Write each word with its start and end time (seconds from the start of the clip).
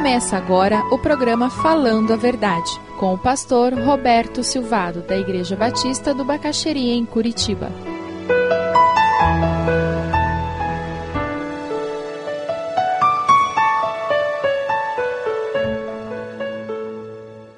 Começa 0.00 0.34
agora 0.34 0.82
o 0.90 0.98
programa 0.98 1.50
Falando 1.50 2.14
a 2.14 2.16
Verdade, 2.16 2.70
com 2.98 3.12
o 3.12 3.18
pastor 3.18 3.74
Roberto 3.74 4.42
Silvado, 4.42 5.02
da 5.02 5.14
Igreja 5.14 5.54
Batista 5.54 6.14
do 6.14 6.24
Bacaxeria, 6.24 6.94
em 6.94 7.04
Curitiba. 7.04 7.70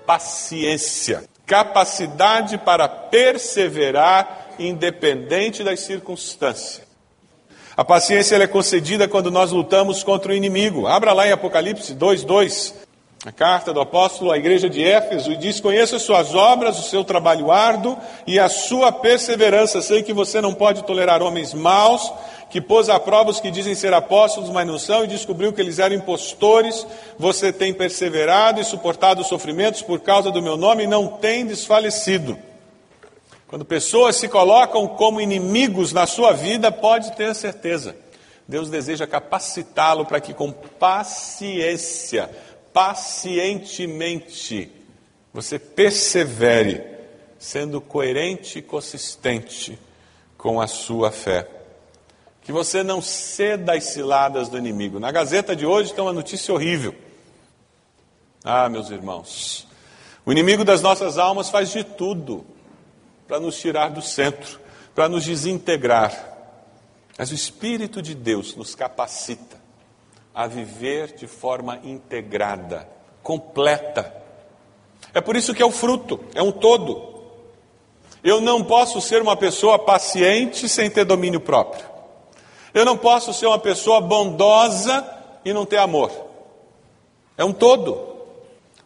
Paciência, 0.04 1.22
capacidade 1.46 2.58
para 2.58 2.88
perseverar 2.88 4.48
independente 4.58 5.62
das 5.62 5.78
circunstâncias. 5.78 6.91
A 7.82 7.84
paciência 7.84 8.36
é 8.36 8.46
concedida 8.46 9.08
quando 9.08 9.28
nós 9.28 9.50
lutamos 9.50 10.04
contra 10.04 10.30
o 10.30 10.34
inimigo. 10.36 10.86
Abra 10.86 11.12
lá 11.12 11.26
em 11.26 11.32
Apocalipse 11.32 11.92
2:2, 11.94 12.72
a 13.26 13.32
carta 13.32 13.72
do 13.72 13.80
apóstolo 13.80 14.30
à 14.30 14.38
igreja 14.38 14.70
de 14.70 14.84
Éfeso, 14.84 15.32
e 15.32 15.36
diz: 15.36 15.58
Conheço 15.58 15.96
as 15.96 16.02
suas 16.02 16.32
obras, 16.32 16.78
o 16.78 16.88
seu 16.88 17.02
trabalho 17.02 17.50
árduo 17.50 17.98
e 18.24 18.38
a 18.38 18.48
sua 18.48 18.92
perseverança. 18.92 19.82
Sei 19.82 20.00
que 20.00 20.12
você 20.12 20.40
não 20.40 20.54
pode 20.54 20.84
tolerar 20.84 21.24
homens 21.24 21.52
maus, 21.52 22.12
que 22.48 22.60
pôs 22.60 22.88
à 22.88 23.00
prova 23.00 23.30
os 23.30 23.40
que 23.40 23.50
dizem 23.50 23.74
ser 23.74 23.92
apóstolos, 23.92 24.48
mas 24.48 24.64
não 24.64 24.78
são, 24.78 25.02
e 25.02 25.08
descobriu 25.08 25.52
que 25.52 25.60
eles 25.60 25.80
eram 25.80 25.96
impostores. 25.96 26.86
Você 27.18 27.52
tem 27.52 27.74
perseverado 27.74 28.60
e 28.60 28.64
suportado 28.64 29.22
os 29.22 29.26
sofrimentos 29.26 29.82
por 29.82 29.98
causa 29.98 30.30
do 30.30 30.40
meu 30.40 30.56
nome 30.56 30.84
e 30.84 30.86
não 30.86 31.08
tem 31.08 31.44
desfalecido. 31.44 32.38
Quando 33.52 33.64
pessoas 33.66 34.16
se 34.16 34.30
colocam 34.30 34.88
como 34.88 35.20
inimigos 35.20 35.92
na 35.92 36.06
sua 36.06 36.32
vida, 36.32 36.72
pode 36.72 37.14
ter 37.14 37.34
certeza. 37.34 37.94
Deus 38.48 38.70
deseja 38.70 39.06
capacitá-lo 39.06 40.06
para 40.06 40.22
que 40.22 40.32
com 40.32 40.50
paciência, 40.50 42.30
pacientemente, 42.72 44.72
você 45.34 45.58
persevere, 45.58 46.82
sendo 47.38 47.78
coerente 47.78 48.60
e 48.60 48.62
consistente 48.62 49.78
com 50.38 50.58
a 50.58 50.66
sua 50.66 51.12
fé. 51.12 51.46
Que 52.40 52.52
você 52.52 52.82
não 52.82 53.02
ceda 53.02 53.74
às 53.74 53.84
ciladas 53.84 54.48
do 54.48 54.56
inimigo. 54.56 54.98
Na 54.98 55.12
Gazeta 55.12 55.54
de 55.54 55.66
hoje 55.66 55.92
tem 55.92 56.02
uma 56.02 56.14
notícia 56.14 56.54
horrível. 56.54 56.94
Ah, 58.42 58.70
meus 58.70 58.88
irmãos, 58.88 59.68
o 60.24 60.32
inimigo 60.32 60.64
das 60.64 60.80
nossas 60.80 61.18
almas 61.18 61.50
faz 61.50 61.70
de 61.70 61.84
tudo 61.84 62.46
para 63.32 63.40
nos 63.40 63.58
tirar 63.58 63.88
do 63.88 64.02
centro, 64.02 64.60
para 64.94 65.08
nos 65.08 65.24
desintegrar. 65.24 66.36
Mas 67.16 67.30
o 67.30 67.34
Espírito 67.34 68.02
de 68.02 68.14
Deus 68.14 68.54
nos 68.54 68.74
capacita 68.74 69.56
a 70.34 70.46
viver 70.46 71.14
de 71.14 71.26
forma 71.26 71.80
integrada, 71.82 72.86
completa. 73.22 74.14
É 75.14 75.20
por 75.22 75.34
isso 75.34 75.54
que 75.54 75.62
é 75.62 75.64
o 75.64 75.70
fruto, 75.70 76.20
é 76.34 76.42
um 76.42 76.52
todo. 76.52 77.22
Eu 78.22 78.38
não 78.38 78.62
posso 78.62 79.00
ser 79.00 79.22
uma 79.22 79.34
pessoa 79.34 79.78
paciente 79.78 80.68
sem 80.68 80.90
ter 80.90 81.06
domínio 81.06 81.40
próprio. 81.40 81.86
Eu 82.74 82.84
não 82.84 82.98
posso 82.98 83.32
ser 83.32 83.46
uma 83.46 83.58
pessoa 83.58 83.98
bondosa 84.02 85.08
e 85.42 85.54
não 85.54 85.64
ter 85.64 85.78
amor. 85.78 86.12
É 87.38 87.44
um 87.46 87.52
todo. 87.54 88.11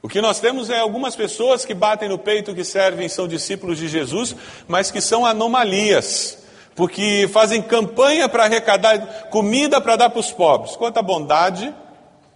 O 0.07 0.09
que 0.09 0.21
nós 0.21 0.39
temos 0.39 0.71
é 0.71 0.79
algumas 0.79 1.17
pessoas 1.17 1.65
que 1.65 1.75
batem 1.75 2.09
no 2.09 2.17
peito 2.17 2.55
que 2.55 2.63
servem, 2.63 3.09
são 3.09 3.27
discípulos 3.27 3.77
de 3.77 3.89
Jesus, 3.89 4.37
mas 4.69 4.89
que 4.89 5.01
são 5.01 5.27
anomalias, 5.27 6.39
porque 6.77 7.29
fazem 7.33 7.61
campanha 7.61 8.29
para 8.29 8.45
arrecadar 8.45 9.29
comida 9.31 9.81
para 9.81 9.97
dar 9.97 10.11
para 10.11 10.21
os 10.21 10.31
pobres. 10.31 10.77
Quanta 10.77 11.03
bondade, 11.03 11.75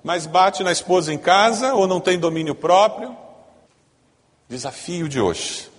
mas 0.02 0.26
bate 0.26 0.64
na 0.64 0.72
esposa 0.72 1.14
em 1.14 1.16
casa 1.16 1.72
ou 1.72 1.86
não 1.86 2.00
tem 2.00 2.18
domínio 2.18 2.56
próprio. 2.56 3.16
Desafio 4.48 5.08
de 5.08 5.20
hoje: 5.20 5.70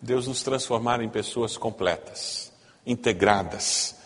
Deus 0.00 0.26
nos 0.26 0.42
transformar 0.42 1.02
em 1.02 1.10
pessoas 1.10 1.58
completas, 1.58 2.50
integradas. 2.86 3.96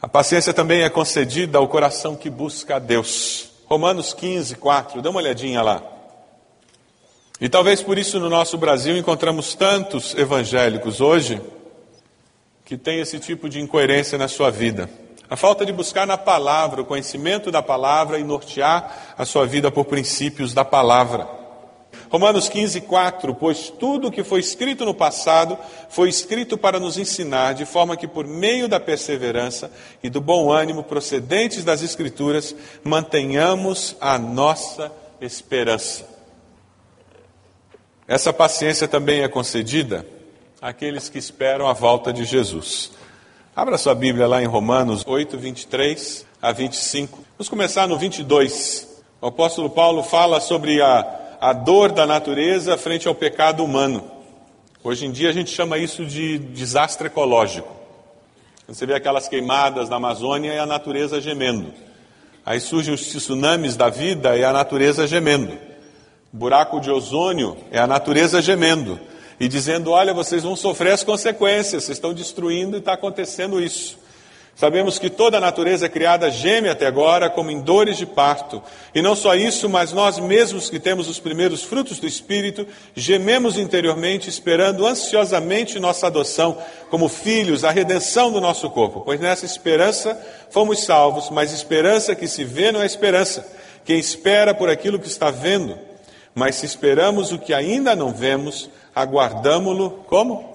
A 0.00 0.08
paciência 0.08 0.54
também 0.54 0.84
é 0.84 0.88
concedida 0.88 1.58
ao 1.58 1.68
coração 1.68 2.16
que 2.16 2.30
busca 2.30 2.76
a 2.76 2.78
Deus. 2.78 3.51
Romanos 3.72 4.12
15, 4.12 4.56
4, 4.56 5.00
dê 5.00 5.08
uma 5.08 5.18
olhadinha 5.18 5.62
lá. 5.62 5.82
E 7.40 7.48
talvez 7.48 7.82
por 7.82 7.96
isso 7.96 8.20
no 8.20 8.28
nosso 8.28 8.58
Brasil 8.58 8.98
encontramos 8.98 9.54
tantos 9.54 10.14
evangélicos 10.14 11.00
hoje 11.00 11.40
que 12.66 12.76
têm 12.76 13.00
esse 13.00 13.18
tipo 13.18 13.48
de 13.48 13.62
incoerência 13.62 14.18
na 14.18 14.28
sua 14.28 14.50
vida. 14.50 14.90
A 15.30 15.38
falta 15.38 15.64
de 15.64 15.72
buscar 15.72 16.06
na 16.06 16.18
palavra, 16.18 16.82
o 16.82 16.84
conhecimento 16.84 17.50
da 17.50 17.62
palavra 17.62 18.18
e 18.18 18.24
nortear 18.24 19.14
a 19.16 19.24
sua 19.24 19.46
vida 19.46 19.70
por 19.70 19.86
princípios 19.86 20.52
da 20.52 20.66
palavra. 20.66 21.26
Romanos 22.12 22.46
15, 22.50 22.82
4: 22.82 23.34
Pois 23.34 23.70
tudo 23.70 24.08
o 24.08 24.10
que 24.10 24.22
foi 24.22 24.40
escrito 24.40 24.84
no 24.84 24.92
passado 24.92 25.58
foi 25.88 26.10
escrito 26.10 26.58
para 26.58 26.78
nos 26.78 26.98
ensinar, 26.98 27.54
de 27.54 27.64
forma 27.64 27.96
que, 27.96 28.06
por 28.06 28.26
meio 28.26 28.68
da 28.68 28.78
perseverança 28.78 29.72
e 30.02 30.10
do 30.10 30.20
bom 30.20 30.52
ânimo 30.52 30.84
procedentes 30.84 31.64
das 31.64 31.82
Escrituras, 31.82 32.54
mantenhamos 32.84 33.96
a 33.98 34.18
nossa 34.18 34.92
esperança. 35.22 36.06
Essa 38.06 38.30
paciência 38.30 38.86
também 38.86 39.22
é 39.22 39.28
concedida 39.28 40.06
àqueles 40.60 41.08
que 41.08 41.16
esperam 41.16 41.66
a 41.66 41.72
volta 41.72 42.12
de 42.12 42.26
Jesus. 42.26 42.90
Abra 43.56 43.78
sua 43.78 43.94
Bíblia 43.94 44.26
lá 44.26 44.42
em 44.42 44.46
Romanos 44.46 45.02
8, 45.06 45.38
23 45.38 46.26
a 46.42 46.52
25. 46.52 47.18
Vamos 47.38 47.48
começar 47.48 47.88
no 47.88 47.96
22. 47.96 49.00
O 49.18 49.28
apóstolo 49.28 49.70
Paulo 49.70 50.02
fala 50.02 50.40
sobre 50.40 50.82
a 50.82 51.21
a 51.42 51.52
dor 51.52 51.90
da 51.90 52.06
natureza 52.06 52.78
frente 52.78 53.08
ao 53.08 53.16
pecado 53.16 53.64
humano. 53.64 54.08
Hoje 54.84 55.06
em 55.06 55.10
dia 55.10 55.28
a 55.28 55.32
gente 55.32 55.50
chama 55.50 55.76
isso 55.76 56.06
de 56.06 56.38
desastre 56.38 57.08
ecológico. 57.08 57.68
Você 58.68 58.86
vê 58.86 58.94
aquelas 58.94 59.26
queimadas 59.26 59.88
na 59.88 59.96
Amazônia 59.96 60.54
e 60.54 60.58
a 60.60 60.64
natureza 60.64 61.20
gemendo. 61.20 61.74
Aí 62.46 62.60
surgem 62.60 62.94
os 62.94 63.04
tsunamis 63.08 63.74
da 63.74 63.90
vida 63.90 64.36
e 64.36 64.44
a 64.44 64.52
natureza 64.52 65.04
gemendo. 65.04 65.58
Buraco 66.32 66.80
de 66.80 66.92
ozônio 66.92 67.56
é 67.72 67.80
a 67.80 67.88
natureza 67.88 68.40
gemendo. 68.40 69.00
E 69.40 69.48
dizendo: 69.48 69.90
olha, 69.90 70.14
vocês 70.14 70.44
vão 70.44 70.54
sofrer 70.54 70.92
as 70.92 71.02
consequências, 71.02 71.82
vocês 71.82 71.98
estão 71.98 72.14
destruindo 72.14 72.76
e 72.76 72.78
está 72.78 72.92
acontecendo 72.92 73.60
isso. 73.60 73.98
Sabemos 74.54 74.98
que 74.98 75.08
toda 75.08 75.38
a 75.38 75.40
natureza 75.40 75.88
criada 75.88 76.30
geme 76.30 76.68
até 76.68 76.86
agora 76.86 77.30
como 77.30 77.50
em 77.50 77.60
dores 77.60 77.96
de 77.96 78.06
parto. 78.06 78.62
E 78.94 79.00
não 79.00 79.16
só 79.16 79.34
isso, 79.34 79.68
mas 79.68 79.92
nós 79.92 80.18
mesmos 80.18 80.68
que 80.68 80.78
temos 80.78 81.08
os 81.08 81.18
primeiros 81.18 81.62
frutos 81.62 81.98
do 81.98 82.06
Espírito, 82.06 82.66
gememos 82.94 83.58
interiormente, 83.58 84.28
esperando 84.28 84.86
ansiosamente 84.86 85.80
nossa 85.80 86.06
adoção 86.06 86.58
como 86.90 87.08
filhos, 87.08 87.64
a 87.64 87.70
redenção 87.70 88.30
do 88.30 88.40
nosso 88.40 88.68
corpo. 88.70 89.00
Pois 89.00 89.18
nessa 89.18 89.46
esperança 89.46 90.20
fomos 90.50 90.84
salvos, 90.84 91.30
mas 91.30 91.52
esperança 91.52 92.14
que 92.14 92.28
se 92.28 92.44
vê 92.44 92.70
não 92.70 92.82
é 92.82 92.86
esperança. 92.86 93.50
Quem 93.84 93.98
espera 93.98 94.54
por 94.54 94.68
aquilo 94.68 94.98
que 94.98 95.08
está 95.08 95.30
vendo, 95.30 95.76
mas 96.34 96.56
se 96.56 96.66
esperamos 96.66 97.32
o 97.32 97.38
que 97.38 97.52
ainda 97.52 97.96
não 97.96 98.12
vemos, 98.12 98.70
aguardamo-lo 98.94 100.04
como? 100.06 100.51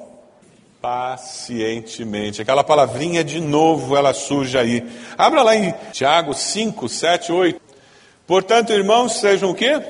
Pacientemente. 0.82 2.42
Aquela 2.42 2.64
palavrinha 2.64 3.24
de 3.24 3.40
novo, 3.40 3.96
ela 3.96 4.14
surge 4.14 4.58
aí. 4.58 4.84
Abra 5.18 5.42
lá 5.44 5.56
em 5.56 5.74
Tiago 5.92 6.34
5, 6.34 6.88
7, 6.88 7.32
8. 7.32 7.62
Portanto, 8.26 8.74
irmãos, 8.74 9.14
sejam 9.20 9.52
o 9.52 9.56
quê? 9.56 9.82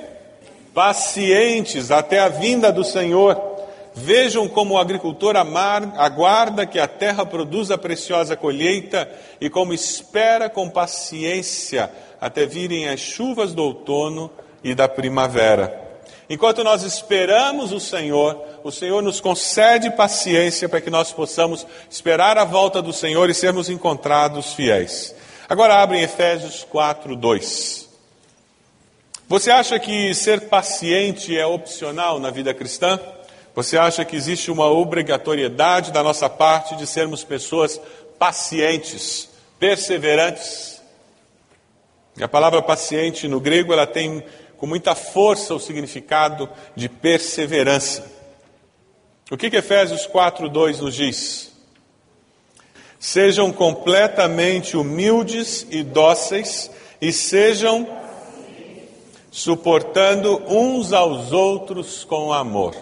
Pacientes 0.73 1.91
até 1.91 2.19
a 2.19 2.29
vinda 2.29 2.71
do 2.71 2.83
Senhor. 2.83 3.57
Vejam 3.95 4.47
como 4.47 4.75
o 4.75 4.77
agricultor 4.77 5.35
amar, 5.35 5.93
aguarda 5.97 6.67
que 6.67 6.77
a 6.77 6.87
terra 6.87 7.25
produza 7.25 7.73
a 7.73 7.79
preciosa 7.79 8.35
colheita 8.35 9.09
e 9.41 9.49
como 9.49 9.73
espera 9.73 10.49
com 10.49 10.69
paciência 10.69 11.89
até 12.21 12.45
virem 12.45 12.87
as 12.87 12.99
chuvas 12.99 13.55
do 13.55 13.63
outono 13.63 14.29
e 14.63 14.75
da 14.75 14.87
primavera. 14.87 15.86
Enquanto 16.29 16.63
nós 16.63 16.83
esperamos 16.83 17.71
o 17.71 17.79
Senhor, 17.79 18.37
o 18.63 18.71
Senhor 18.71 19.01
nos 19.01 19.21
concede 19.21 19.89
paciência 19.91 20.67
para 20.67 20.81
que 20.81 20.89
nós 20.89 21.11
possamos 21.13 21.65
esperar 21.89 22.37
a 22.37 22.43
volta 22.43 22.81
do 22.81 22.91
Senhor 22.91 23.29
e 23.29 23.33
sermos 23.33 23.69
encontrados 23.69 24.53
fiéis. 24.53 25.15
Agora 25.47 25.81
abre 25.81 25.99
em 25.99 26.03
Efésios 26.03 26.65
4, 26.69 27.15
2. 27.15 27.87
Você 29.29 29.51
acha 29.51 29.79
que 29.79 30.13
ser 30.13 30.41
paciente 30.41 31.37
é 31.37 31.45
opcional 31.45 32.19
na 32.19 32.29
vida 32.29 32.53
cristã? 32.53 32.99
Você 33.55 33.77
acha 33.77 34.03
que 34.03 34.15
existe 34.15 34.51
uma 34.51 34.69
obrigatoriedade 34.69 35.91
da 35.91 36.03
nossa 36.03 36.29
parte 36.29 36.75
de 36.75 36.85
sermos 36.85 37.23
pessoas 37.23 37.79
pacientes, 38.19 39.29
perseverantes? 39.57 40.81
A 42.21 42.27
palavra 42.27 42.61
paciente 42.61 43.27
no 43.27 43.39
grego 43.39 43.71
ela 43.71 43.87
tem 43.87 44.23
com 44.57 44.65
muita 44.65 44.95
força 44.95 45.53
o 45.53 45.59
significado 45.59 46.49
de 46.75 46.89
perseverança. 46.89 48.11
O 49.29 49.37
que, 49.37 49.49
que 49.49 49.57
Efésios 49.57 50.07
4:2 50.07 50.79
nos 50.79 50.95
diz? 50.95 51.51
Sejam 52.99 53.51
completamente 53.51 54.75
humildes 54.75 55.67
e 55.69 55.83
dóceis 55.83 56.71
e 56.99 57.13
sejam 57.13 57.87
suportando 59.29 60.41
uns 60.47 60.93
aos 60.93 61.31
outros 61.31 62.03
com 62.03 62.33
amor. 62.33 62.75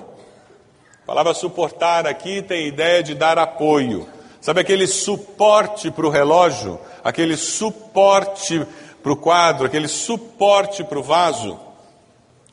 A 1.04 1.06
palavra 1.06 1.34
suportar 1.34 2.08
aqui 2.08 2.42
tem 2.42 2.68
ideia 2.68 3.04
de 3.04 3.14
dar 3.14 3.38
apoio. 3.38 4.08
Sabe 4.40 4.62
aquele 4.62 4.88
suporte 4.88 5.92
para 5.92 6.06
o 6.06 6.10
relógio, 6.10 6.80
aquele 7.04 7.36
suporte 7.36 8.66
para 9.06 9.14
o 9.14 9.16
quadro, 9.16 9.68
aquele 9.68 9.88
suporte 9.88 10.84
para 10.84 10.98
o 10.98 11.04
vaso? 11.04 11.60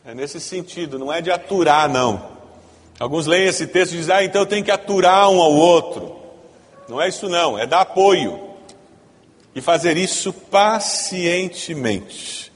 É 0.05 0.15
nesse 0.15 0.39
sentido, 0.39 0.99
não 0.99 1.11
é 1.11 1.23
de 1.23 1.31
aturar, 1.31 1.89
não. 1.89 2.31
Alguns 3.01 3.27
leem 3.27 3.47
esse 3.47 3.67
texto 3.67 3.95
e 3.95 3.97
dizem, 3.97 4.15
ah, 4.15 4.23
então 4.23 4.45
tenho 4.45 4.63
que 4.63 4.71
aturar 4.71 5.31
um 5.31 5.41
ao 5.41 5.51
outro. 5.51 6.15
Não 6.87 7.01
é 7.01 7.09
isso, 7.09 7.27
não, 7.27 7.59
é 7.59 7.67
dar 7.67 7.81
apoio. 7.81 8.39
E 9.55 9.63
fazer 9.63 9.97
isso 9.97 10.31
pacientemente. 10.31 12.53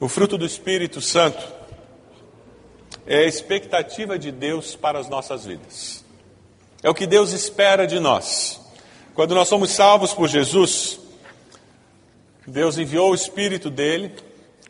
O 0.00 0.08
fruto 0.08 0.38
do 0.38 0.46
Espírito 0.46 1.02
Santo 1.02 1.46
é 3.06 3.18
a 3.18 3.26
expectativa 3.26 4.18
de 4.18 4.32
Deus 4.32 4.74
para 4.74 4.98
as 4.98 5.10
nossas 5.10 5.44
vidas. 5.44 6.02
É 6.82 6.88
o 6.88 6.94
que 6.94 7.06
Deus 7.06 7.32
espera 7.32 7.86
de 7.86 8.00
nós. 8.00 8.58
Quando 9.14 9.34
nós 9.34 9.46
somos 9.46 9.72
salvos 9.72 10.14
por 10.14 10.26
Jesus, 10.26 11.00
Deus 12.46 12.78
enviou 12.78 13.10
o 13.10 13.14
Espírito 13.14 13.70
dele, 13.70 14.14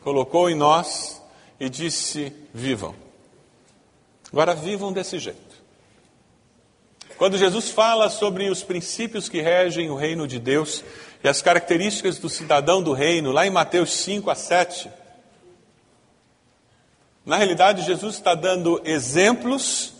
colocou 0.00 0.50
em 0.50 0.54
nós 0.54 1.22
e 1.58 1.68
disse: 1.68 2.32
vivam. 2.52 2.94
Agora 4.32 4.54
vivam 4.54 4.92
desse 4.92 5.18
jeito. 5.18 5.50
Quando 7.16 7.36
Jesus 7.36 7.68
fala 7.68 8.08
sobre 8.08 8.48
os 8.48 8.62
princípios 8.62 9.28
que 9.28 9.42
regem 9.42 9.90
o 9.90 9.94
reino 9.94 10.26
de 10.26 10.38
Deus 10.38 10.82
e 11.22 11.28
as 11.28 11.42
características 11.42 12.18
do 12.18 12.30
cidadão 12.30 12.82
do 12.82 12.92
reino, 12.92 13.30
lá 13.30 13.46
em 13.46 13.50
Mateus 13.50 13.92
5 13.92 14.30
a 14.30 14.34
7, 14.34 14.90
na 17.26 17.36
realidade, 17.36 17.82
Jesus 17.82 18.14
está 18.14 18.34
dando 18.34 18.80
exemplos 18.84 19.92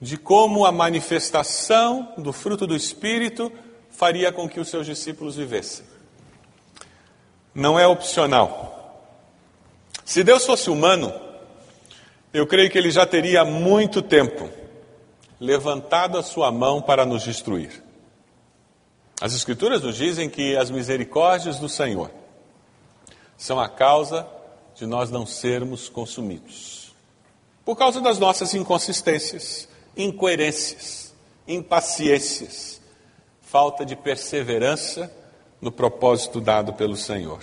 de 0.00 0.18
como 0.18 0.66
a 0.66 0.72
manifestação 0.72 2.12
do 2.18 2.32
fruto 2.32 2.66
do 2.66 2.76
Espírito 2.76 3.50
faria 3.90 4.30
com 4.30 4.48
que 4.48 4.60
os 4.60 4.68
seus 4.68 4.84
discípulos 4.84 5.36
vivessem. 5.36 5.91
Não 7.54 7.78
é 7.78 7.86
opcional. 7.86 8.72
Se 10.04 10.24
Deus 10.24 10.44
fosse 10.44 10.70
humano, 10.70 11.12
eu 12.32 12.46
creio 12.46 12.70
que 12.70 12.78
ele 12.78 12.90
já 12.90 13.06
teria 13.06 13.42
há 13.42 13.44
muito 13.44 14.00
tempo 14.02 14.48
levantado 15.38 16.16
a 16.16 16.22
sua 16.22 16.50
mão 16.50 16.80
para 16.80 17.04
nos 17.04 17.22
destruir. 17.24 17.82
As 19.20 19.34
Escrituras 19.34 19.82
nos 19.82 19.96
dizem 19.96 20.28
que 20.28 20.56
as 20.56 20.70
misericórdias 20.70 21.58
do 21.58 21.68
Senhor 21.68 22.10
são 23.36 23.60
a 23.60 23.68
causa 23.68 24.26
de 24.74 24.86
nós 24.86 25.10
não 25.10 25.26
sermos 25.26 25.88
consumidos. 25.88 26.94
Por 27.64 27.76
causa 27.76 28.00
das 28.00 28.18
nossas 28.18 28.54
inconsistências, 28.54 29.68
incoerências, 29.96 31.12
impaciências, 31.46 32.80
falta 33.40 33.84
de 33.84 33.94
perseverança 33.94 35.12
no 35.62 35.70
propósito 35.70 36.40
dado 36.40 36.74
pelo 36.74 36.96
Senhor. 36.96 37.40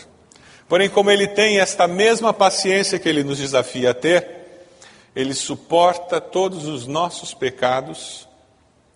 Porém, 0.68 0.90
como 0.90 1.10
Ele 1.10 1.28
tem 1.28 1.60
esta 1.60 1.88
mesma 1.88 2.34
paciência 2.34 3.00
que 3.00 3.08
Ele 3.08 3.24
nos 3.24 3.40
desafia 3.40 3.92
a 3.92 3.94
ter, 3.94 4.68
Ele 5.16 5.34
suporta 5.34 6.20
todos 6.20 6.68
os 6.68 6.86
nossos 6.86 7.34
pecados 7.34 8.28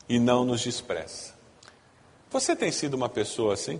e 0.07 0.19
não 0.19 0.43
nos 0.43 0.61
despreza. 0.61 1.33
Você 2.29 2.55
tem 2.55 2.71
sido 2.71 2.95
uma 2.95 3.07
pessoa 3.07 3.53
assim? 3.53 3.79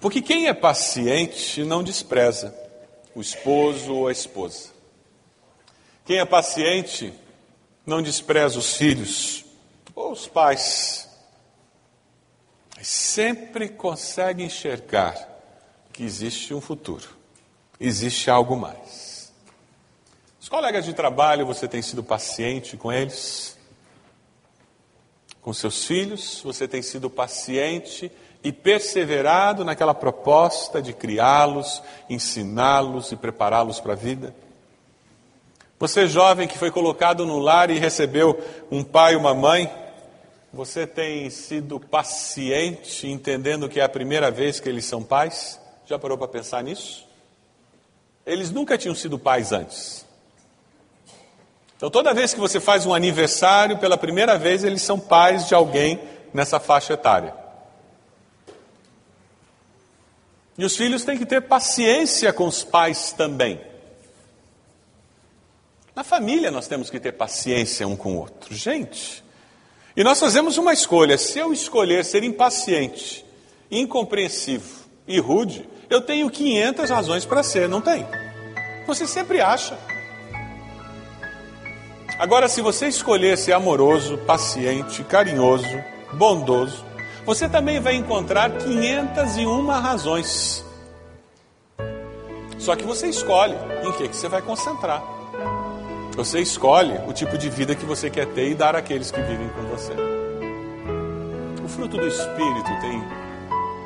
Porque 0.00 0.22
quem 0.22 0.46
é 0.46 0.54
paciente 0.54 1.64
não 1.64 1.82
despreza 1.82 2.54
o 3.14 3.20
esposo 3.20 3.94
ou 3.94 4.08
a 4.08 4.12
esposa. 4.12 4.68
Quem 6.04 6.18
é 6.18 6.24
paciente 6.24 7.12
não 7.86 8.02
despreza 8.02 8.58
os 8.58 8.76
filhos 8.76 9.44
ou 9.94 10.12
os 10.12 10.26
pais, 10.26 11.08
sempre 12.82 13.68
consegue 13.68 14.42
enxergar 14.42 15.14
que 15.92 16.02
existe 16.02 16.52
um 16.52 16.60
futuro, 16.60 17.08
existe 17.78 18.30
algo 18.30 18.56
mais. 18.56 19.32
Os 20.40 20.48
colegas 20.48 20.84
de 20.84 20.92
trabalho, 20.92 21.46
você 21.46 21.66
tem 21.66 21.80
sido 21.80 22.02
paciente 22.02 22.76
com 22.76 22.92
eles? 22.92 23.56
Com 25.40 25.52
seus 25.52 25.84
filhos, 25.84 26.40
você 26.42 26.68
tem 26.68 26.82
sido 26.82 27.08
paciente 27.08 28.10
e 28.42 28.52
perseverado 28.52 29.64
naquela 29.64 29.94
proposta 29.94 30.82
de 30.82 30.92
criá-los, 30.92 31.82
ensiná-los 32.10 33.10
e 33.12 33.16
prepará-los 33.16 33.80
para 33.80 33.94
a 33.94 33.96
vida? 33.96 34.34
Você, 35.78 36.06
jovem 36.06 36.46
que 36.46 36.58
foi 36.58 36.70
colocado 36.70 37.26
no 37.26 37.38
lar 37.38 37.70
e 37.70 37.78
recebeu 37.78 38.38
um 38.70 38.84
pai 38.84 39.14
e 39.14 39.16
uma 39.16 39.34
mãe, 39.34 39.70
você 40.54 40.86
tem 40.86 41.28
sido 41.30 41.80
paciente, 41.80 43.08
entendendo 43.08 43.68
que 43.68 43.80
é 43.80 43.82
a 43.82 43.88
primeira 43.88 44.30
vez 44.30 44.60
que 44.60 44.68
eles 44.68 44.84
são 44.84 45.02
pais? 45.02 45.60
Já 45.84 45.98
parou 45.98 46.16
para 46.16 46.28
pensar 46.28 46.62
nisso? 46.62 47.06
Eles 48.24 48.52
nunca 48.52 48.78
tinham 48.78 48.94
sido 48.94 49.18
pais 49.18 49.50
antes. 49.50 50.06
Então, 51.76 51.90
toda 51.90 52.14
vez 52.14 52.32
que 52.32 52.38
você 52.38 52.60
faz 52.60 52.86
um 52.86 52.94
aniversário, 52.94 53.78
pela 53.78 53.98
primeira 53.98 54.38
vez, 54.38 54.62
eles 54.62 54.80
são 54.80 54.98
pais 54.98 55.48
de 55.48 55.54
alguém 55.54 56.00
nessa 56.32 56.60
faixa 56.60 56.94
etária. 56.94 57.34
E 60.56 60.64
os 60.64 60.76
filhos 60.76 61.04
têm 61.04 61.18
que 61.18 61.26
ter 61.26 61.42
paciência 61.42 62.32
com 62.32 62.46
os 62.46 62.62
pais 62.62 63.12
também. 63.12 63.60
Na 65.96 66.04
família 66.04 66.52
nós 66.52 66.68
temos 66.68 66.90
que 66.90 67.00
ter 67.00 67.12
paciência 67.12 67.88
um 67.88 67.96
com 67.96 68.14
o 68.14 68.18
outro. 68.20 68.54
Gente, 68.54 69.24
e 69.96 70.02
nós 70.02 70.18
fazemos 70.18 70.58
uma 70.58 70.72
escolha. 70.72 71.16
Se 71.16 71.38
eu 71.38 71.52
escolher 71.52 72.04
ser 72.04 72.24
impaciente, 72.24 73.24
incompreensivo 73.70 74.84
e 75.06 75.20
rude, 75.20 75.68
eu 75.88 76.00
tenho 76.00 76.30
500 76.30 76.90
razões 76.90 77.24
para 77.24 77.42
ser, 77.42 77.68
não 77.68 77.80
tem? 77.80 78.06
Você 78.86 79.06
sempre 79.06 79.40
acha. 79.40 79.78
Agora, 82.18 82.48
se 82.48 82.60
você 82.60 82.86
escolher 82.86 83.36
ser 83.36 83.52
amoroso, 83.52 84.18
paciente, 84.18 85.02
carinhoso, 85.04 85.66
bondoso, 86.12 86.84
você 87.24 87.48
também 87.48 87.80
vai 87.80 87.94
encontrar 87.94 88.50
501 88.50 89.66
razões. 89.66 90.64
Só 92.58 92.76
que 92.76 92.84
você 92.84 93.08
escolhe 93.08 93.54
em 93.84 93.92
que, 93.92 94.08
que 94.08 94.16
você 94.16 94.28
vai 94.28 94.42
concentrar. 94.42 95.13
Você 96.16 96.40
escolhe 96.40 96.94
o 97.08 97.12
tipo 97.12 97.36
de 97.36 97.50
vida 97.50 97.74
que 97.74 97.84
você 97.84 98.08
quer 98.08 98.26
ter 98.28 98.50
e 98.50 98.54
dar 98.54 98.76
àqueles 98.76 99.10
que 99.10 99.20
vivem 99.20 99.48
com 99.48 99.62
você. 99.62 99.92
O 101.62 101.68
fruto 101.68 101.96
do 101.96 102.06
Espírito 102.06 102.70
tem, 102.80 103.02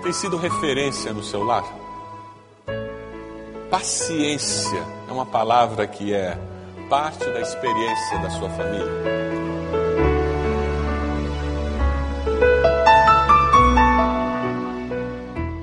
tem 0.02 0.12
sido 0.12 0.37
referência 0.37 1.12
no 1.14 1.23
seu 1.23 1.42
lar? 1.42 1.64
Paciência 3.70 4.82
é 5.08 5.12
uma 5.12 5.25
palavra 5.25 5.87
que 5.87 6.12
é 6.12 6.38
parte 6.90 7.25
da 7.25 7.40
experiência 7.40 8.18
da 8.18 8.30
sua 8.30 8.50
família. 8.50 9.48